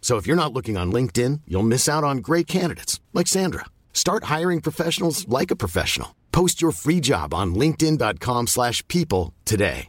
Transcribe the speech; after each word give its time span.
So 0.00 0.16
if 0.16 0.26
you're 0.26 0.34
not 0.34 0.52
looking 0.52 0.76
on 0.76 0.90
LinkedIn, 0.90 1.42
you'll 1.46 1.62
miss 1.62 1.88
out 1.88 2.02
on 2.02 2.18
great 2.18 2.48
candidates 2.48 2.98
like 3.12 3.28
Sandra. 3.28 3.66
Start 3.92 4.24
hiring 4.24 4.60
professionals 4.60 5.28
like 5.28 5.52
a 5.52 5.56
professional. 5.56 6.16
Post 6.32 6.60
your 6.60 6.72
free 6.72 7.00
job 7.00 7.32
on 7.32 7.54
linkedin.com/people 7.54 8.46
slash 8.48 8.82
people 8.88 9.34
today. 9.44 9.86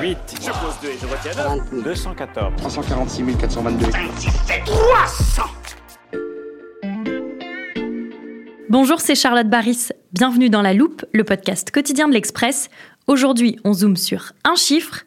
8. 0.00 0.18
Je 0.42 0.50
pose 0.50 0.74
2 0.82 0.88
et 0.88 0.98
je 1.00 1.06
retiens 1.06 1.82
214. 1.82 2.52
346 2.56 3.36
422. 3.38 3.86
Bonjour, 8.68 9.00
c'est 9.00 9.14
Charlotte 9.14 9.48
Baris. 9.48 9.88
Bienvenue 10.12 10.50
dans 10.50 10.62
La 10.62 10.74
Loupe, 10.74 11.04
le 11.12 11.24
podcast 11.24 11.70
quotidien 11.70 12.08
de 12.08 12.12
l'Express. 12.12 12.68
Aujourd'hui, 13.06 13.58
on 13.64 13.72
zoome 13.72 13.96
sur 13.96 14.32
un 14.44 14.56
chiffre 14.56 15.04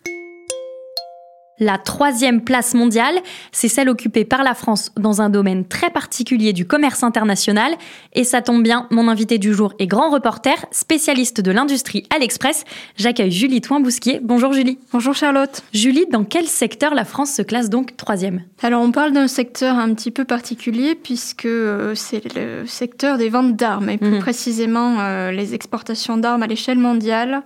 la 1.59 1.77
troisième 1.77 2.41
place 2.41 2.73
mondiale, 2.73 3.15
c'est 3.51 3.67
celle 3.67 3.89
occupée 3.89 4.25
par 4.25 4.43
la 4.43 4.53
France 4.53 4.91
dans 4.97 5.21
un 5.21 5.29
domaine 5.29 5.65
très 5.65 5.89
particulier 5.89 6.53
du 6.53 6.65
commerce 6.67 7.03
international. 7.03 7.73
Et 8.13 8.23
ça 8.23 8.41
tombe 8.41 8.63
bien, 8.63 8.87
mon 8.91 9.07
invité 9.07 9.37
du 9.37 9.53
jour 9.53 9.73
est 9.79 9.87
grand 9.87 10.09
reporter, 10.09 10.65
spécialiste 10.71 11.41
de 11.41 11.51
l'industrie 11.51 12.03
à 12.13 12.19
l'Express. 12.19 12.65
J'accueille 12.97 13.31
Julie 13.31 13.61
Toin-Bousquier. 13.61 14.19
Bonjour 14.23 14.53
Julie. 14.53 14.79
Bonjour 14.91 15.15
Charlotte. 15.15 15.61
Julie, 15.73 16.05
dans 16.11 16.23
quel 16.23 16.47
secteur 16.47 16.93
la 16.93 17.05
France 17.05 17.31
se 17.31 17.41
classe 17.41 17.69
donc 17.69 17.95
troisième? 17.97 18.41
Alors 18.61 18.81
on 18.81 18.91
parle 18.91 19.11
d'un 19.13 19.27
secteur 19.27 19.77
un 19.77 19.93
petit 19.93 20.11
peu 20.11 20.25
particulier 20.25 20.95
puisque 20.95 21.45
euh, 21.45 21.95
c'est 21.95 22.35
le 22.35 22.65
secteur 22.67 23.17
des 23.17 23.29
ventes 23.29 23.55
d'armes 23.55 23.89
et 23.89 23.97
plus 23.97 24.09
Mhm. 24.09 24.19
précisément 24.19 24.97
euh, 24.99 25.31
les 25.31 25.53
exportations 25.53 26.17
d'armes 26.17 26.41
à 26.43 26.47
l'échelle 26.47 26.79
mondiale. 26.79 27.43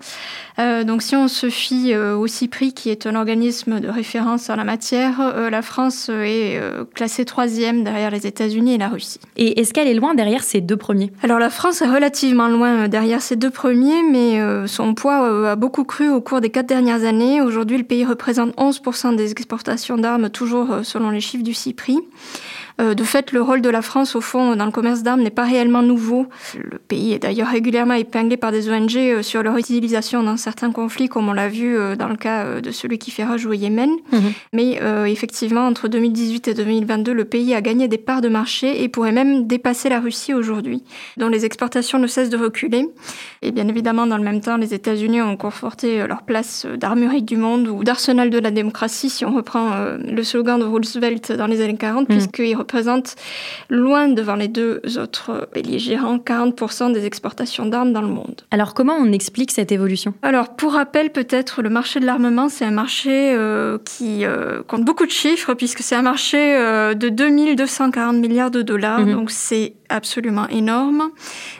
Euh, 0.59 0.83
donc 0.83 1.01
si 1.01 1.15
on 1.15 1.27
se 1.27 1.49
fie 1.49 1.93
euh, 1.93 2.15
au 2.15 2.27
CIPRI 2.27 2.73
qui 2.73 2.89
est 2.89 3.05
un 3.05 3.15
organisme 3.15 3.79
de 3.79 3.89
référence 4.03 4.49
en 4.49 4.57
la 4.57 4.65
matière, 4.65 5.21
euh, 5.21 5.49
la 5.49 5.61
France 5.61 6.07
euh, 6.09 6.23
est 6.23 6.59
euh, 6.59 6.83
classée 6.93 7.23
troisième 7.23 7.85
derrière 7.85 8.11
les 8.11 8.27
États-Unis 8.27 8.73
et 8.73 8.77
la 8.77 8.89
Russie. 8.89 9.21
Et 9.37 9.61
est-ce 9.61 9.73
qu'elle 9.73 9.87
est 9.87 9.93
loin 9.93 10.13
derrière 10.13 10.43
ces 10.43 10.59
deux 10.59 10.75
premiers? 10.75 11.13
Alors 11.23 11.39
la 11.39 11.49
France 11.49 11.81
est 11.81 11.87
relativement 11.87 12.49
loin 12.49 12.89
derrière 12.89 13.21
ces 13.21 13.37
deux 13.37 13.49
premiers, 13.49 14.03
mais 14.11 14.41
euh, 14.41 14.67
son 14.67 14.93
poids 14.93 15.51
a 15.51 15.55
beaucoup 15.55 15.85
cru 15.85 16.09
au 16.09 16.19
cours 16.19 16.41
des 16.41 16.49
quatre 16.49 16.65
dernières 16.65 17.05
années. 17.05 17.39
Aujourd'hui, 17.39 17.77
le 17.77 17.85
pays 17.85 18.03
représente 18.03 18.53
11% 18.57 19.15
des 19.15 19.31
exportations 19.31 19.97
d'armes, 19.97 20.29
toujours 20.29 20.79
selon 20.83 21.09
les 21.09 21.21
chiffres 21.21 21.45
du 21.45 21.53
CIPRI. 21.53 21.99
Euh, 22.81 22.93
de 22.95 23.03
fait, 23.03 23.31
le 23.31 23.41
rôle 23.41 23.61
de 23.61 23.69
la 23.69 23.81
France, 23.81 24.15
au 24.15 24.21
fond, 24.21 24.55
dans 24.55 24.65
le 24.65 24.71
commerce 24.71 25.03
d'armes 25.03 25.21
n'est 25.21 25.29
pas 25.29 25.43
réellement 25.43 25.81
nouveau. 25.83 26.25
Le 26.57 26.77
pays 26.79 27.13
est 27.13 27.19
d'ailleurs 27.19 27.49
régulièrement 27.49 27.93
épinglé 27.93 28.35
par 28.37 28.51
des 28.51 28.69
ONG 28.69 28.95
euh, 28.97 29.21
sur 29.21 29.43
leur 29.43 29.57
utilisation 29.57 30.23
dans 30.23 30.37
certains 30.37 30.71
conflits, 30.71 31.07
comme 31.07 31.29
on 31.29 31.33
l'a 31.33 31.49
vu 31.49 31.77
euh, 31.77 31.95
dans 31.95 32.07
le 32.07 32.15
cas 32.15 32.61
de 32.61 32.71
celui 32.71 32.97
qui 32.97 33.11
fait 33.11 33.23
rage 33.23 33.45
au 33.45 33.53
Yémen. 33.53 33.91
Mhm. 34.11 34.21
Mais 34.53 34.79
euh, 34.81 35.05
effectivement, 35.05 35.67
entre 35.67 35.87
2018 35.87 36.47
et 36.47 36.53
2022, 36.53 37.13
le 37.13 37.25
pays 37.25 37.53
a 37.53 37.61
gagné 37.61 37.87
des 37.87 37.97
parts 37.97 38.21
de 38.21 38.29
marché 38.29 38.83
et 38.83 38.89
pourrait 38.89 39.11
même 39.11 39.45
dépasser 39.47 39.89
la 39.89 39.99
Russie 39.99 40.33
aujourd'hui, 40.33 40.83
dont 41.17 41.27
les 41.29 41.45
exportations 41.45 41.99
ne 41.99 42.07
cessent 42.07 42.29
de 42.31 42.37
reculer. 42.37 42.87
Et 43.41 43.51
bien 43.51 43.67
évidemment, 43.67 44.07
dans 44.07 44.17
le 44.17 44.23
même 44.23 44.41
temps, 44.41 44.57
les 44.57 44.73
États-Unis 44.73 45.21
ont 45.21 45.37
conforté 45.37 46.05
leur 46.07 46.23
place 46.23 46.65
d'armurerie 46.77 47.21
du 47.23 47.37
monde 47.37 47.67
ou 47.67 47.83
d'arsenal 47.83 48.29
de 48.29 48.39
la 48.39 48.51
démocratie, 48.51 49.09
si 49.09 49.25
on 49.25 49.33
reprend 49.35 49.73
euh, 49.73 49.97
le 49.97 50.23
slogan 50.23 50.59
de 50.59 50.65
Roosevelt 50.65 51.31
dans 51.31 51.47
les 51.47 51.61
années 51.61 51.77
40, 51.77 52.09
Mhm. 52.09 52.15
puisqu'ils 52.15 52.55
représentent 52.63 53.15
loin 53.69 54.07
devant 54.07 54.35
les 54.35 54.47
deux 54.59 54.81
autres 54.97 55.47
belligérants 55.53 56.17
40% 56.17 56.91
des 56.93 57.05
exportations 57.05 57.65
d'armes 57.65 57.93
dans 57.93 58.01
le 58.01 58.07
monde. 58.19 58.41
Alors 58.51 58.73
comment 58.73 58.95
on 59.05 59.11
explique 59.11 59.51
cette 59.51 59.71
évolution? 59.71 60.13
Alors, 60.21 60.47
pour 60.55 60.73
rappel, 60.73 61.11
peut-être, 61.11 61.61
le 61.61 61.69
marché 61.69 61.99
de 61.99 62.05
l'armement, 62.05 62.47
c'est 62.49 62.65
un 62.65 62.71
marché 62.85 63.33
euh, 63.35 63.77
qui 63.83 64.25
euh, 64.25 64.63
compte 64.69 64.83
beaucoup 64.85 65.05
de 65.05 65.11
chiffres, 65.11 65.53
puisque 65.53 65.81
c'est 65.87 65.95
un 65.95 66.01
marché 66.13 66.37
euh, 66.55 66.93
de 66.93 67.09
2240 67.09 68.17
milliards 68.17 68.51
de 68.51 68.61
dollars, 68.61 69.01
Mhm. 69.01 69.13
donc 69.13 69.31
c'est 69.31 69.73
absolument 69.89 70.47
énorme. 70.49 71.01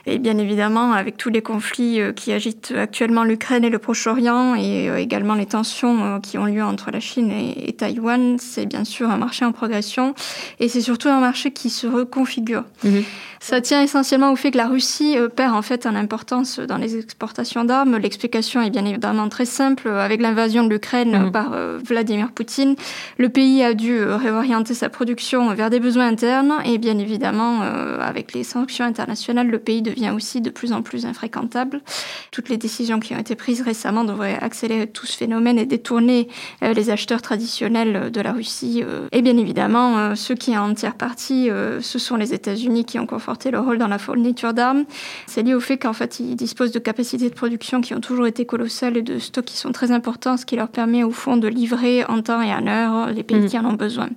Et 0.06 0.18
bien 0.18 0.38
évidemment, 0.38 0.94
avec 0.94 1.18
tous 1.18 1.30
les 1.30 1.41
conflits 1.41 2.00
euh, 2.00 2.14
qui 2.14 2.31
agitent 2.31 2.74
actuellement 2.78 3.24
l'Ukraine 3.24 3.64
et 3.64 3.70
le 3.70 3.80
Proche-Orient, 3.80 4.56
et 4.56 4.90
également 4.97 5.35
les 5.35 5.46
tensions 5.46 6.20
qui 6.22 6.38
ont 6.38 6.46
lieu 6.46 6.64
entre 6.64 6.88
la 6.91 7.00
Chine 7.00 7.30
et, 7.31 7.70
et 7.70 7.74
Taïwan, 7.74 8.38
c'est 8.40 8.66
bien 8.66 8.85
sûr 8.85 9.09
un 9.16 9.18
marché 9.18 9.44
en 9.46 9.52
progression, 9.52 10.14
et 10.59 10.68
c'est 10.70 10.81
surtout 10.81 10.92
un 11.09 11.19
marché 11.19 11.51
qui 11.51 11.69
se 11.69 11.87
reconfigure. 11.87 12.63
Mhm. 12.83 13.03
Ça 13.43 13.59
tient 13.59 13.81
essentiellement 13.83 14.31
au 14.31 14.37
fait 14.37 14.51
que 14.51 14.57
la 14.57 14.69
Russie 14.69 15.17
euh, 15.17 15.27
perd 15.27 15.53
en 15.53 15.61
fait 15.61 15.85
en 15.85 15.95
importance 15.95 16.61
dans 16.61 16.77
les 16.77 16.97
exportations 16.97 17.65
d'armes. 17.65 17.97
L'explication 17.97 18.61
est 18.61 18.69
bien 18.69 18.85
évidemment 18.85 19.27
très 19.27 19.43
simple. 19.43 19.89
Avec 19.89 20.21
l'invasion 20.21 20.63
de 20.63 20.69
l'Ukraine 20.69 21.25
Mhm. 21.25 21.31
par 21.33 21.51
euh, 21.51 21.77
Vladimir 21.85 22.31
Poutine, 22.31 22.77
le 23.17 23.27
pays 23.27 23.61
a 23.61 23.73
dû 23.73 23.97
euh, 23.97 24.15
réorienter 24.15 24.73
sa 24.73 24.87
production 24.87 25.53
vers 25.53 25.69
des 25.69 25.81
besoins 25.81 26.07
internes 26.07 26.53
et 26.63 26.77
bien 26.77 26.97
évidemment 26.97 27.63
avec 27.99 28.33
les 28.33 28.45
sanctions 28.45 28.85
internationales, 28.85 29.47
le 29.47 29.59
pays 29.59 29.81
devient 29.81 30.11
aussi 30.15 30.39
de 30.39 30.49
plus 30.49 30.71
en 30.71 30.81
plus 30.81 31.05
infréquentable. 31.05 31.81
Toutes 32.31 32.47
les 32.47 32.57
décisions 32.57 33.01
qui 33.01 33.13
ont 33.13 33.19
été 33.19 33.35
prises 33.35 33.61
récemment 33.61 34.05
devraient 34.05 34.39
accélérer 34.39 34.87
tout 34.87 35.05
ce 35.05 35.17
phénomène 35.17 35.59
et 35.59 35.65
détourner 35.65 36.29
les 36.61 36.89
acheteurs 36.89 37.21
traditionnels 37.21 38.11
de 38.11 38.21
la 38.21 38.31
Russie. 38.31 38.83
Et 39.11 39.21
bien 39.21 39.37
évidemment, 39.37 40.15
ceux 40.15 40.35
qui 40.35 40.57
en 40.57 40.73
tirent 40.73 40.95
parti, 40.95 41.49
ce 41.81 41.99
sont 41.99 42.15
les 42.15 42.33
États-Unis 42.33 42.85
qui 42.85 42.99
ont 42.99 43.05
conforté 43.05 43.32
leur 43.51 43.66
rôle 43.66 43.77
dans 43.77 43.88
la 43.88 43.97
fourniture 43.97 44.53
d'armes. 44.53 44.83
C'est 45.27 45.44
lié 45.44 45.53
au 45.53 45.59
fait 45.59 45.77
qu'en 45.77 45.94
fait, 45.94 46.19
ils 46.19 46.35
disposent 46.35 46.71
de 46.71 46.79
capacités 46.79 47.29
de 47.29 47.35
production 47.35 47.81
qui 47.81 47.94
ont 47.94 47.99
toujours 47.99 48.27
été 48.27 48.45
colossales 48.45 48.97
et 48.97 49.01
de 49.01 49.19
stocks 49.19 49.45
qui 49.45 49.57
sont 49.57 49.71
très 49.71 49.91
importants, 49.91 50.38
ce 50.38 50.45
qui 50.45 50.55
leur 50.55 50.69
permet 50.69 51.03
au 51.03 51.11
fond 51.11 51.38
de 51.38 51.47
livrer 51.47 52.05
en 52.05 52.22
temps 52.22 52.41
et 52.41 52.53
en 52.53 52.67
heure 52.67 53.07
les 53.11 53.23
pays 53.23 53.39
Mhm. 53.39 53.47
qui 53.49 53.57
en 53.59 53.66
ont 53.66 53.73
besoin. 53.73 54.09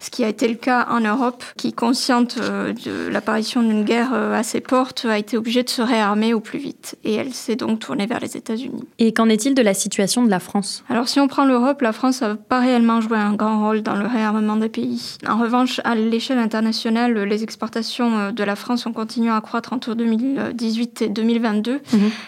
Ce 0.00 0.10
qui 0.10 0.24
a 0.24 0.28
été 0.28 0.48
le 0.48 0.54
cas 0.54 0.86
en 0.90 1.00
Europe, 1.00 1.44
qui, 1.56 1.72
consciente 1.72 2.38
euh, 2.40 2.72
de 2.72 3.08
l'apparition 3.08 3.62
d'une 3.62 3.84
guerre 3.84 4.10
euh, 4.14 4.38
à 4.38 4.42
ses 4.42 4.60
portes, 4.60 5.04
a 5.08 5.18
été 5.18 5.36
obligée 5.36 5.62
de 5.62 5.68
se 5.68 5.82
réarmer 5.82 6.34
au 6.34 6.40
plus 6.40 6.58
vite. 6.58 6.96
Et 7.04 7.14
elle 7.14 7.32
s'est 7.32 7.56
donc 7.56 7.80
tournée 7.80 8.06
vers 8.06 8.20
les 8.20 8.36
États-Unis. 8.36 8.84
Et 8.98 9.12
qu'en 9.12 9.28
est-il 9.28 9.54
de 9.54 9.62
la 9.62 9.74
situation 9.74 10.24
de 10.24 10.30
la 10.30 10.40
France? 10.40 10.82
Alors 10.88 11.08
si 11.08 11.20
on 11.20 11.28
prend 11.28 11.44
l'Europe, 11.44 11.80
la 11.82 11.92
France 11.92 12.22
n'a 12.22 12.34
pas 12.34 12.60
réellement 12.60 13.00
joué 13.00 13.18
un 13.18 13.34
grand 13.34 13.60
rôle 13.64 13.82
dans 13.82 13.94
le 13.94 14.06
réarmement 14.06 14.56
des 14.56 14.68
pays. 14.68 15.16
En 15.28 15.38
revanche, 15.38 15.80
à 15.84 15.94
l'échelle 15.94 16.38
internationale, 16.38 17.14
les 17.24 17.42
exportations 17.42 18.18
euh, 18.18 18.32
de 18.32 18.42
la 18.44 18.55
France 18.56 18.86
ont 18.86 18.92
continué 18.92 19.30
à 19.30 19.40
croître 19.40 19.72
entre 19.72 19.94
2018 19.94 21.02
et 21.02 21.08
2022. 21.08 21.74
Mhm. 21.74 21.80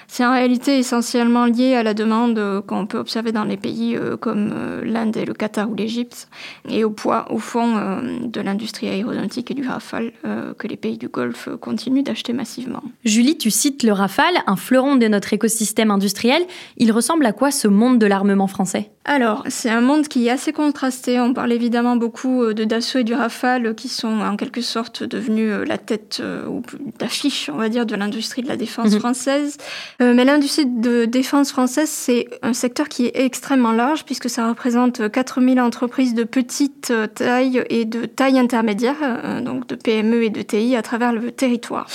C'est 0.06 0.24
en 0.24 0.32
réalité 0.32 0.78
essentiellement 0.78 1.46
lié 1.46 1.74
à 1.74 1.82
la 1.82 1.94
demande 1.94 2.38
euh, 2.38 2.60
qu'on 2.62 2.86
peut 2.86 2.98
observer 2.98 3.32
dans 3.32 3.44
les 3.44 3.56
pays 3.56 3.96
euh, 3.96 4.16
comme 4.16 4.52
euh, 4.54 4.84
l'Inde 4.84 5.16
et 5.16 5.24
le 5.24 5.34
Qatar 5.34 5.70
ou 5.70 5.74
l'Égypte, 5.74 6.28
et 6.68 6.84
au 6.84 6.90
poids, 6.90 7.26
au 7.30 7.38
fond, 7.38 7.76
de 8.22 8.40
l'industrie 8.40 8.88
aéronautique 8.88 9.50
et 9.50 9.54
du 9.54 9.66
Rafale 9.66 10.12
que 10.58 10.66
les 10.66 10.76
pays 10.76 10.98
du 10.98 11.08
Golfe 11.08 11.48
continuent 11.60 12.02
d'acheter 12.02 12.32
massivement. 12.32 12.82
Julie, 13.04 13.38
tu 13.38 13.50
cites 13.50 13.82
le 13.82 13.92
Rafale, 13.92 14.42
un 14.46 14.56
fleuron 14.56 14.96
de 14.96 15.06
notre 15.08 15.32
écosystème 15.32 15.90
industriel. 15.90 16.42
Il 16.76 16.92
ressemble 16.92 17.26
à 17.26 17.32
quoi 17.32 17.50
ce 17.50 17.68
monde 17.68 17.98
de 17.98 18.06
l'armement 18.06 18.46
français? 18.46 18.90
Alors, 19.08 19.42
c'est 19.48 19.70
un 19.70 19.80
monde 19.80 20.06
qui 20.06 20.26
est 20.26 20.30
assez 20.30 20.52
contrasté. 20.52 21.18
On 21.18 21.32
parle 21.32 21.50
évidemment 21.52 21.96
beaucoup 21.96 22.42
euh, 22.42 22.52
de 22.52 22.64
Dassault 22.64 22.98
et 22.98 23.04
du 23.04 23.14
Rafale 23.14 23.74
qui 23.74 23.88
sont 23.88 24.20
en 24.20 24.36
quelque 24.36 24.60
sorte 24.60 25.02
devenus 25.02 25.50
euh, 25.50 25.64
la 25.64 25.78
tête 25.78 26.18
euh, 26.20 26.46
ou 26.46 26.60
d'affiche, 26.98 27.48
on 27.48 27.56
va 27.56 27.70
dire, 27.70 27.86
de 27.86 27.96
l'industrie 27.96 28.42
de 28.42 28.48
la 28.48 28.58
défense 28.58 28.92
mhm. 28.92 28.98
française. 28.98 29.56
mais 29.98 30.26
l'industrie 30.26 30.66
de 30.66 31.06
défense 31.06 31.52
française, 31.52 31.88
c'est 31.88 32.26
un 32.42 32.52
secteur 32.52 32.90
qui 32.90 33.06
est 33.06 33.12
extrêmement 33.14 33.72
large 33.72 34.04
puisque 34.04 34.28
ça 34.28 34.46
représente 34.46 35.10
4000 35.10 35.58
entreprises 35.58 36.12
de 36.12 36.24
petite 36.24 36.92
taille 37.14 37.64
et 37.70 37.86
de 37.86 38.04
taille 38.04 38.38
intermédiaire, 38.38 39.42
donc 39.42 39.66
de 39.68 39.74
PME 39.74 40.24
et 40.24 40.30
de 40.30 40.42
TI 40.42 40.76
à 40.76 40.82
travers 40.82 41.12
le 41.12 41.32
territoire. 41.32 41.86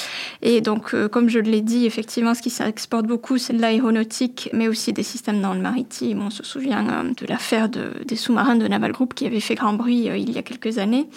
Et 0.42 0.62
donc, 0.62 0.95
comme 1.09 1.30
je 1.30 1.39
l'ai 1.39 1.62
dit, 1.62 1.86
effectivement, 1.86 2.33
ce 2.33 2.42
qui 2.42 2.50
s'exporte 2.50 3.06
beaucoup, 3.06 3.38
c'est 3.38 3.54
de 3.54 3.62
l'aéronautique, 3.62 4.50
mais 4.54 4.68
aussi 4.68 4.94
des 4.94 5.04
systèmes 5.04 5.42
dans 5.42 5.54
le 5.54 5.62
maritime. 5.62 6.21
On 6.21 6.30
se 6.30 6.44
souvient 6.44 7.02
de 7.03 7.25
l'affaire 7.27 7.69
des 7.69 8.15
sous-marins 8.15 8.55
de 8.55 8.67
Naval 8.67 8.91
Group 8.91 9.13
qui 9.13 9.25
avait 9.25 9.39
fait 9.39 9.55
grand 9.55 9.73
bruit 9.73 10.09
euh, 10.09 10.17
il 10.17 10.31
y 10.31 10.38
a 10.38 10.41
quelques 10.41 10.77
années. 10.77 11.07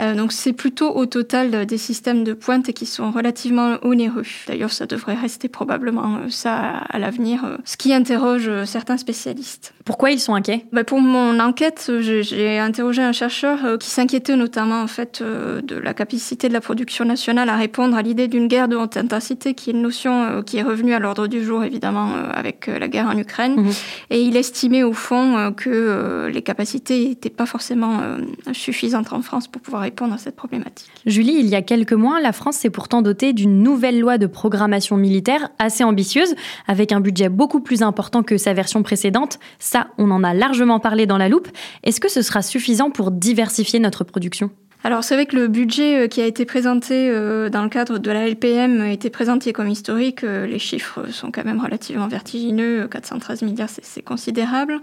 Euh, 0.00 0.14
donc 0.14 0.32
c'est 0.32 0.52
plutôt 0.52 0.94
au 0.94 1.06
total 1.06 1.66
des 1.66 1.78
systèmes 1.78 2.24
de 2.24 2.32
pointe 2.32 2.72
qui 2.72 2.86
sont 2.86 3.10
relativement 3.10 3.76
onéreux. 3.82 4.24
D'ailleurs, 4.46 4.72
ça 4.72 4.86
devrait 4.86 5.14
rester 5.14 5.48
probablement 5.48 6.16
euh, 6.16 6.28
ça 6.28 6.82
à 6.88 6.98
l'avenir, 6.98 7.58
ce 7.64 7.76
qui 7.76 7.92
interroge 7.92 8.64
certains 8.64 8.96
spécialistes. 8.96 9.74
Pourquoi 9.84 10.10
ils 10.10 10.20
sont 10.20 10.34
inquiets? 10.34 10.64
Bah, 10.72 10.84
Pour 10.84 11.00
mon 11.00 11.40
enquête, 11.40 11.90
j'ai 12.00 12.58
interrogé 12.58 13.02
un 13.02 13.12
chercheur 13.12 13.78
qui 13.78 13.90
s'inquiétait 13.90 14.36
notamment 14.36 14.80
en 14.80 14.86
fait 14.86 15.22
de 15.22 15.76
la 15.76 15.94
capacité 15.94 16.48
de 16.48 16.52
la 16.52 16.60
production 16.60 17.04
nationale 17.04 17.48
à 17.48 17.56
répondre 17.56 17.96
à 17.96 18.02
l'idée 18.02 18.28
d'une 18.28 18.46
guerre 18.46 18.68
de 18.68 18.76
haute 18.76 18.96
intensité, 18.96 19.54
qui 19.54 19.70
est 19.70 19.72
une 19.72 19.82
notion 19.82 20.42
qui 20.42 20.58
est 20.58 20.62
revenue 20.62 20.94
à 20.94 20.98
l'ordre 20.98 21.26
du 21.26 21.44
jour 21.44 21.64
évidemment 21.64 22.12
avec 22.32 22.66
la 22.66 22.88
guerre 22.88 23.08
en 23.08 23.18
Ukraine. 23.18 23.56
Mhm. 23.56 23.72
Et 24.10 24.22
il 24.22 24.36
estimait 24.36 24.82
au 24.82 24.92
fond 24.92 25.31
euh, 25.36 25.50
que 25.50 25.70
euh, 25.70 26.30
les 26.30 26.42
capacités 26.42 27.08
n'étaient 27.08 27.30
pas 27.30 27.46
forcément 27.46 28.00
euh, 28.00 28.18
suffisantes 28.52 29.12
en 29.12 29.22
France 29.22 29.48
pour 29.48 29.62
pouvoir 29.62 29.82
répondre 29.82 30.14
à 30.14 30.18
cette 30.18 30.36
problématique. 30.36 30.90
Julie, 31.06 31.36
il 31.38 31.46
y 31.46 31.54
a 31.54 31.62
quelques 31.62 31.92
mois, 31.92 32.20
la 32.20 32.32
France 32.32 32.56
s'est 32.56 32.70
pourtant 32.70 33.02
dotée 33.02 33.32
d'une 33.32 33.62
nouvelle 33.62 34.00
loi 34.00 34.18
de 34.18 34.26
programmation 34.26 34.96
militaire 34.96 35.50
assez 35.58 35.84
ambitieuse, 35.84 36.34
avec 36.66 36.92
un 36.92 37.00
budget 37.00 37.28
beaucoup 37.28 37.60
plus 37.60 37.82
important 37.82 38.22
que 38.22 38.38
sa 38.38 38.52
version 38.52 38.82
précédente. 38.82 39.38
Ça, 39.58 39.88
on 39.98 40.10
en 40.10 40.24
a 40.24 40.34
largement 40.34 40.80
parlé 40.80 41.06
dans 41.06 41.18
la 41.18 41.28
loupe. 41.28 41.48
Est-ce 41.82 42.00
que 42.00 42.10
ce 42.10 42.22
sera 42.22 42.42
suffisant 42.42 42.90
pour 42.90 43.10
diversifier 43.10 43.78
notre 43.78 44.04
production? 44.04 44.50
Alors 44.84 45.04
c'est 45.04 45.14
vrai 45.14 45.26
que 45.26 45.36
le 45.36 45.46
budget 45.48 46.04
euh, 46.04 46.08
qui 46.08 46.20
a 46.20 46.26
été 46.26 46.44
présenté 46.44 47.08
euh, 47.08 47.48
dans 47.48 47.62
le 47.62 47.68
cadre 47.68 47.98
de 47.98 48.10
la 48.10 48.28
LPM 48.28 48.80
a 48.80 48.90
été 48.90 49.10
présenté 49.10 49.52
comme 49.52 49.68
historique. 49.68 50.24
Euh, 50.24 50.46
les 50.46 50.58
chiffres 50.58 51.08
sont 51.10 51.30
quand 51.30 51.44
même 51.44 51.60
relativement 51.60 52.08
vertigineux. 52.08 52.88
413 52.88 53.42
milliards, 53.42 53.68
c'est 53.70 54.02
considérable. 54.02 54.80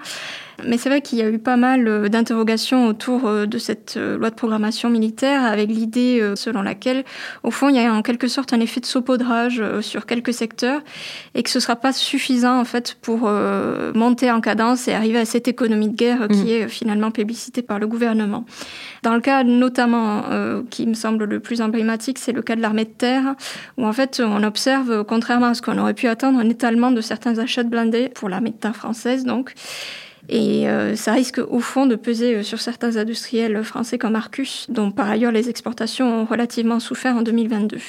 Mais 0.66 0.78
c'est 0.78 0.90
vrai 0.90 1.02
qu'il 1.02 1.20
y 1.20 1.22
a 1.22 1.30
eu 1.30 1.40
pas 1.40 1.58
mal 1.58 2.10
d'interrogations 2.10 2.88
autour 2.88 3.30
de 3.48 3.58
cette 3.58 3.98
loi 3.98 4.30
de 4.30 4.36
programmation 4.36 4.90
militaire 4.90 5.44
avec 5.44 5.70
l'idée 5.70 6.34
selon 6.36 6.62
laquelle, 6.62 7.04
au 7.44 7.52
fond, 7.52 7.70
il 7.70 7.76
y 7.76 7.80
a 7.80 7.94
en 7.94 8.02
quelque 8.02 8.28
sorte 8.28 8.54
un 8.54 8.60
effet 8.60 8.80
de 8.80 8.86
saupoudrage 8.86 9.64
sur 9.82 10.06
quelques 10.06 10.34
secteurs 10.34 10.82
et 11.36 11.44
que 11.44 11.50
ce 11.50 11.58
ne 11.58 11.62
sera 11.62 11.76
pas 11.76 11.94
suffisant 11.94 12.60
en 12.60 12.66
fait 12.66 12.98
pour 13.02 13.30
monter 13.94 14.32
en 14.32 14.42
cadence 14.42 14.88
et 14.88 14.94
arriver 14.94 15.20
à 15.20 15.26
cette 15.26 15.48
économie 15.48 15.90
de 15.90 15.96
guerre 15.96 16.28
qui 16.28 16.44
mmh. 16.44 16.50
est 16.50 16.68
finalement 16.68 17.12
publicitée 17.12 17.62
par 17.62 17.80
le 17.80 17.88
gouvernement. 17.88 18.46
Dans 19.04 19.14
le 19.14 19.22
cas 19.22 19.44
notamment 19.44 20.24
euh, 20.32 20.64
qui 20.70 20.86
me 20.88 20.94
semble 20.94 21.26
le 21.26 21.40
plus 21.40 21.62
emblématique, 21.62 22.20
c'est 22.20 22.32
le 22.32 22.42
cas 22.42 22.56
de 22.56 22.62
l'armée 22.62 22.86
de 22.86 22.90
terre, 22.90 23.36
où 23.78 23.86
en 23.86 23.94
fait 23.94 24.22
on 24.24 24.44
observe, 24.44 25.04
contrairement 25.04 25.48
à 25.48 25.54
ce 25.54 25.62
qu'on 25.62 25.78
aurait 25.78 25.94
pu 25.94 26.08
attendre, 26.08 26.40
un 26.40 26.50
étalement 26.50 26.92
de 26.92 27.02
certains 27.02 27.38
achats 27.40 27.64
de 27.64 27.70
blindés 27.70 28.10
pour 28.10 28.30
l'armée 28.30 28.52
de 28.52 28.56
terre 28.56 28.76
française, 28.76 29.24
donc. 29.26 29.54
Et 30.32 30.70
euh, 30.70 30.96
ça 30.96 31.14
risque 31.14 31.40
au 31.40 31.60
fond 31.60 31.88
de 31.88 31.96
peser 31.96 32.36
euh, 32.36 32.44
sur 32.44 32.62
certains 32.62 32.98
industriels 32.98 33.64
français 33.64 33.98
comme 33.98 34.16
Arcus, 34.16 34.68
dont 34.70 34.92
par 34.92 35.10
ailleurs 35.10 35.32
les 35.32 35.50
exportations 35.50 36.22
ont 36.22 36.26
relativement 36.26 36.80
souffert 36.80 37.16
en 37.18 37.24
2022. 37.24 37.80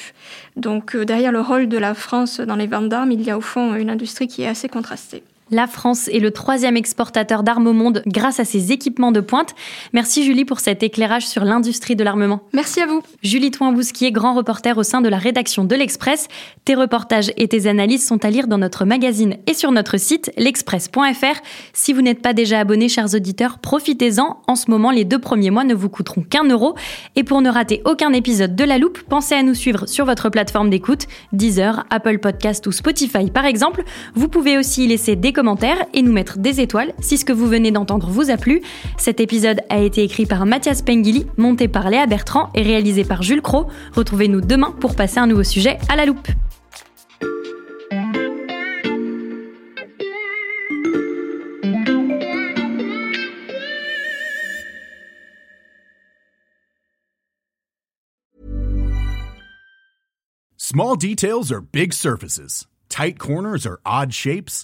Donc 0.55 0.97
derrière 0.97 1.31
le 1.31 1.41
rôle 1.41 1.69
de 1.69 1.77
la 1.77 1.93
France 1.93 2.39
dans 2.39 2.55
les 2.55 2.67
ventes 2.67 2.89
d'armes, 2.89 3.11
il 3.11 3.21
y 3.21 3.29
a 3.29 3.37
au 3.37 3.41
fond 3.41 3.75
une 3.75 3.91
industrie 3.91 4.27
qui 4.27 4.41
est 4.41 4.47
assez 4.47 4.69
contrastée. 4.69 5.23
La 5.53 5.67
France 5.67 6.07
est 6.07 6.19
le 6.19 6.31
troisième 6.31 6.77
exportateur 6.77 7.43
d'armes 7.43 7.67
au 7.67 7.73
monde 7.73 8.03
grâce 8.07 8.39
à 8.39 8.45
ses 8.45 8.71
équipements 8.71 9.11
de 9.11 9.19
pointe. 9.19 9.53
Merci 9.91 10.23
Julie 10.23 10.45
pour 10.45 10.61
cet 10.61 10.81
éclairage 10.81 11.27
sur 11.27 11.43
l'industrie 11.43 11.97
de 11.97 12.05
l'armement. 12.05 12.39
Merci 12.53 12.79
à 12.79 12.85
vous. 12.85 13.01
Julie 13.21 13.51
Toin-Bousquier, 13.51 14.13
grand 14.13 14.33
reporter 14.33 14.77
au 14.77 14.83
sein 14.83 15.01
de 15.01 15.09
la 15.09 15.17
rédaction 15.17 15.65
de 15.65 15.75
l'Express. 15.75 16.29
Tes 16.63 16.73
reportages 16.73 17.33
et 17.35 17.49
tes 17.49 17.67
analyses 17.67 18.07
sont 18.07 18.23
à 18.23 18.29
lire 18.29 18.47
dans 18.47 18.59
notre 18.59 18.85
magazine 18.85 19.35
et 19.45 19.53
sur 19.53 19.73
notre 19.73 19.97
site 19.97 20.31
l'express.fr. 20.37 21.41
Si 21.73 21.91
vous 21.91 22.01
n'êtes 22.01 22.21
pas 22.21 22.31
déjà 22.31 22.61
abonné, 22.61 22.87
chers 22.87 23.13
auditeurs, 23.13 23.59
profitez-en. 23.59 24.37
En 24.47 24.55
ce 24.55 24.71
moment, 24.71 24.89
les 24.89 25.03
deux 25.03 25.19
premiers 25.19 25.51
mois 25.51 25.65
ne 25.65 25.75
vous 25.75 25.89
coûteront 25.89 26.21
qu'un 26.21 26.45
euro. 26.45 26.75
Et 27.17 27.25
pour 27.25 27.41
ne 27.41 27.49
rater 27.49 27.81
aucun 27.83 28.13
épisode 28.13 28.55
de 28.55 28.63
La 28.63 28.77
Loupe, 28.77 29.01
pensez 29.01 29.35
à 29.35 29.43
nous 29.43 29.55
suivre 29.55 29.85
sur 29.85 30.05
votre 30.05 30.29
plateforme 30.29 30.69
d'écoute, 30.69 31.07
Deezer, 31.33 31.85
Apple 31.89 32.19
Podcast 32.19 32.65
ou 32.67 32.71
Spotify 32.71 33.29
par 33.29 33.43
exemple. 33.43 33.83
Vous 34.15 34.29
pouvez 34.29 34.57
aussi 34.57 34.85
y 34.85 34.87
laisser 34.87 35.17
des 35.17 35.33
commentaires 35.33 35.40
et 35.93 36.01
nous 36.01 36.11
mettre 36.11 36.37
des 36.37 36.61
étoiles 36.61 36.93
si 36.99 37.17
ce 37.17 37.25
que 37.25 37.33
vous 37.33 37.47
venez 37.47 37.71
d'entendre 37.71 38.09
vous 38.09 38.29
a 38.29 38.37
plu. 38.37 38.61
Cet 38.97 39.19
épisode 39.19 39.61
a 39.69 39.79
été 39.79 40.03
écrit 40.03 40.25
par 40.25 40.45
Mathias 40.45 40.81
Pengili, 40.81 41.25
monté 41.37 41.67
par 41.67 41.89
Léa 41.89 42.05
Bertrand 42.05 42.49
et 42.53 42.61
réalisé 42.61 43.03
par 43.03 43.23
Jules 43.23 43.41
Cro. 43.41 43.67
Retrouvez-nous 43.93 44.41
demain 44.41 44.73
pour 44.79 44.95
passer 44.95 45.19
un 45.19 45.27
nouveau 45.27 45.43
sujet 45.43 45.77
à 45.89 45.95
la 45.95 46.05
loupe. 46.05 46.27
Small 60.57 60.95
details 60.95 61.51
are 61.51 61.59
big 61.59 61.91
surfaces. 61.91 62.65
Tight 62.87 63.19
corners 63.19 63.65
are 63.65 63.81
odd 63.85 64.13
shapes. 64.13 64.63